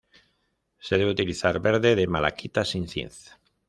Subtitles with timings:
[0.79, 3.11] Se debe utilizar verde de malaquita sin zinc.